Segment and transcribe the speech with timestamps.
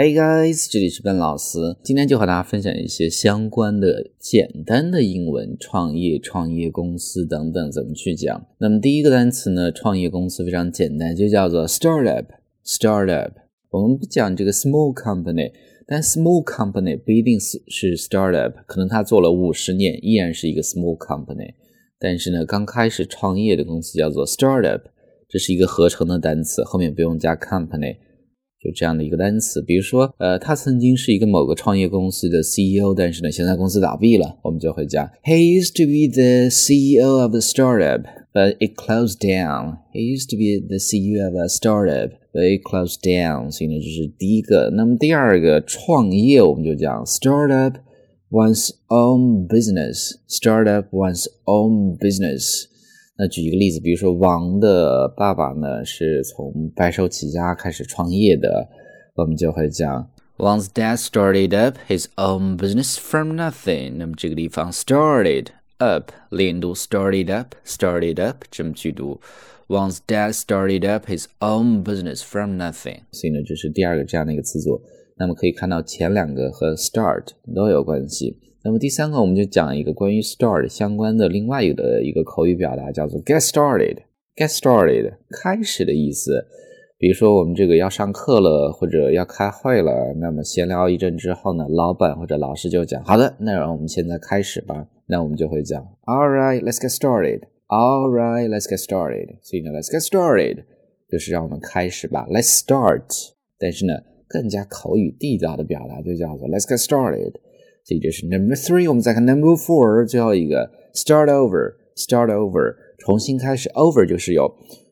[0.00, 8.46] Hey guys，这里是笨老师，今天就和大家分享一些相关的简单的英文，创业、创业公司等等怎么去讲。
[8.60, 12.26] 那么第一个单词呢，创业公司非常简单，就叫做 startup。
[12.64, 13.32] startup，
[13.70, 15.50] 我们不讲这个 small company，
[15.84, 21.54] 但 small company 不一定是是 startup，可能他做了五十年依然是一个 small company。
[21.98, 24.82] 但是呢，刚开始创业的公司叫做 startup，
[25.28, 27.96] 这是一个合成的单词，后面不用加 company。
[28.63, 39.79] 就这样的一个单词，比如说，呃，他曾经是一个某个创业公司的 CEO，但是呢，现在公司倒闭了，我们就会讲，He used to be the CEO of a startup, but it closed down.
[39.91, 43.51] He used to be the CEO of a startup, but it closed down.
[43.51, 44.69] 所以呢，这是第一个。
[44.69, 47.75] 那么第二个创业，我们就讲 startup
[48.31, 50.13] one's own business.
[50.29, 52.69] Startup one's own business.
[53.20, 58.68] 那举一个例子，比如说王的爸爸呢是从白手起家开始创业的，
[59.16, 63.94] 我们就会讲 One's dad started up his own business from nothing。
[63.96, 65.46] 那么这个地方 started
[65.78, 69.20] up 连读 started up started up 这么去读。
[69.66, 73.00] One's dad started up his own business from nothing。
[73.10, 74.80] 所以呢，这是第二个这样的一个词组。
[75.16, 78.38] 那么可以看到前两个和 start 都有关系。
[78.64, 83.98] 那么第三个，我们就讲一个关于 start 相关的另外一个一个口语表达，叫做 get started。
[84.36, 86.46] get started 开始的意思。
[86.98, 94.86] 比如说我们这个要上课了，或者要开会了，那么闲聊一阵之后呢，老板或者老师就讲，好的，那让我们现在开始吧。
[95.06, 97.42] 那我们就会讲，All right, let's get started.
[97.68, 99.38] All right, let's get started.
[99.42, 100.64] 所以呢，let's get started
[101.08, 103.04] 就是让我们开始吧，let's start。
[103.58, 103.94] 但是呢，
[104.28, 107.32] 更加口语地道的表达就叫做 let's get started。
[107.88, 108.86] 所以这是 number three。
[108.86, 113.70] 我们再看 number four，最后一个 start over，start over，重新开始。
[113.70, 114.46] over 就是有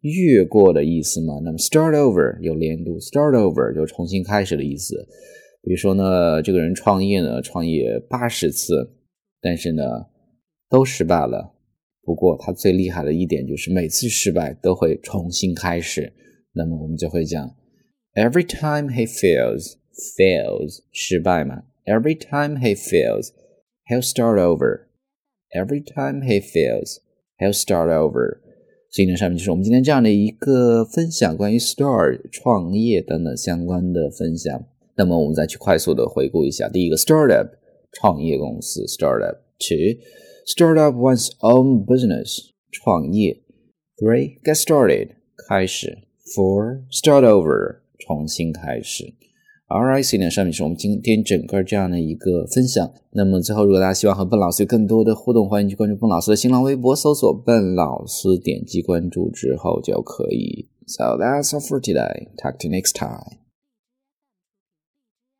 [0.00, 1.34] 越过的意思嘛。
[1.44, 4.96] 那么 start over 有连读，start over 就重新开始的意思。
[5.62, 8.90] 比如说呢，这个人创业呢，创业八十次，
[9.40, 9.84] 但是呢
[10.68, 11.54] 都失败了。
[12.02, 16.12] 不过他最厉害的一点就是每次失败都会重新开始。
[16.52, 17.48] 那么我们就会讲
[18.14, 21.62] every time he fails，fails 失败嘛。
[21.89, 23.31] Every time he fails,
[23.87, 24.87] he'll start over.
[25.53, 26.99] Every time he fails,
[27.37, 28.39] he'll start over.
[28.89, 34.65] 所以呢，上面就是我们今天这样的一个分享，关于 start 创业等等相关的分享。
[34.97, 37.49] 那么我们再去快速的回顾一下：第一个，startup
[37.91, 39.99] 创业公司，startup two
[40.47, 43.41] startup one's own business 创业；
[43.97, 45.09] three get started
[45.47, 45.89] 开始；
[46.35, 49.13] four start over 重新开始。
[49.70, 52.90] RIC 呢，上面是我们今天整个这样的一个分享。
[53.12, 60.68] 那么最后，如果大家希望和笨老师有更多的互动，欢迎去关注笨老师的新浪微博，搜索“笨老师”，点击关注之后就可以。
[60.88, 62.26] So that's all for today.
[62.36, 63.38] Talk to you next time.